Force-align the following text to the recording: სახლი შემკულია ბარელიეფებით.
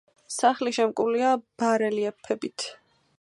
სახლი 0.35 0.73
შემკულია 0.77 1.33
ბარელიეფებით. 1.63 2.67